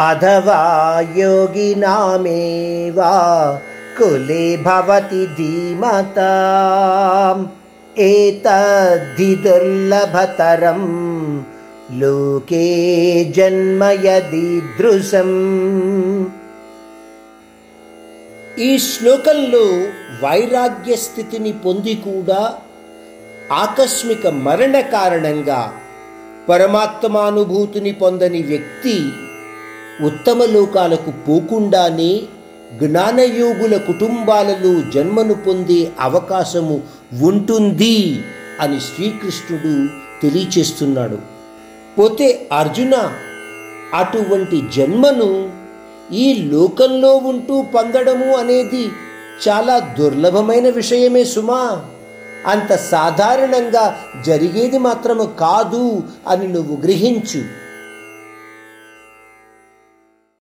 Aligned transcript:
अथवा 0.00 0.60
योगिनामेव 1.18 2.98
कुले 3.98 4.56
भवति 4.64 5.26
धीमताम् 5.38 7.46
एतद्धि 8.02 9.34
दुर्लभतरं 9.44 10.82
लोके 12.00 12.66
जन्म 13.32 13.82
यदीदृशम् 14.04 15.36
ఈ 18.60 18.78
శ్లోకంలో 18.84 19.64
వైరాగ్య 20.22 20.94
స్థితిని 21.02 21.50
పొంది 21.64 21.92
కూడా 22.06 22.40
ఆకస్మిక 23.58 24.26
మరణ 24.46 24.80
కారణంగా 24.94 25.60
పరమాత్మానుభూతిని 26.48 27.92
పొందని 28.00 28.42
వ్యక్తి 28.42 28.96
ఉత్తమ 30.01 30.43
లోకాలకు 30.43 31.11
పోకుండానే 31.11 32.21
జ్ఞానయోగుల 32.83 33.77
కుటుంబాలలో 33.77 34.91
జన్మను 34.91 35.33
పొందే 35.33 35.91
అవకాశము 35.99 36.81
ఉంటుంది 37.21 38.19
అని 38.59 38.79
శ్రీకృష్ణుడు 38.79 39.87
తెలియచేస్తున్నాడు. 40.21 41.17
పోతే 41.99 42.47
అర్జున 42.51 43.13
అటువంటి 43.93 44.61
జన్మను 44.75 45.49
ఈ 46.13 46.49
లోకంలో 46.51 47.15
ఉంటూ 47.15 47.61
పొందడము 47.61 48.25
అనేది 48.25 48.89
చాలా 49.47 49.95
దుర్లభమైన 49.99 50.69
విషయమే 50.69 51.23
సుమా. 51.23 51.81
అంత 52.47 52.75
సాధారణంగా 52.75 53.97
జరిగేది 54.25 54.77
మాత్రము 54.77 55.23
కాదు 55.39 56.03
అని 56.27 56.47
నువ్వు 56.47 56.77
గ్రహించు. 56.81 57.63